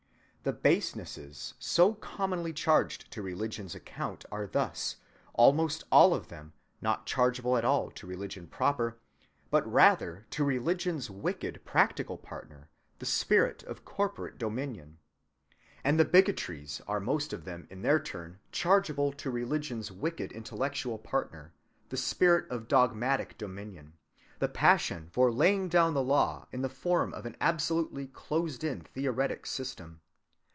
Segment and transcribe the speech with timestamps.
[0.43, 4.95] The basenesses so commonly charged to religion's account are thus,
[5.35, 8.97] almost all of them, not chargeable at all to religion proper,
[9.51, 14.97] but rather to religion's wicked practical partner, the spirit of corporate dominion.
[15.83, 20.97] And the bigotries are most of them in their turn chargeable to religion's wicked intellectual
[20.97, 21.53] partner,
[21.89, 23.93] the spirit of dogmatic dominion,
[24.39, 29.45] the passion for laying down the law in the form of an absolutely closed‐in theoretic
[29.45, 30.01] system.